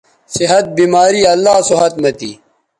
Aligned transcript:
صحت، 0.35 0.65
بیماری 0.77 1.21
اللہ 1.33 1.55
سو 1.67 1.75
ھت 1.81 1.93
مہ 2.01 2.11
تھی 2.19 2.31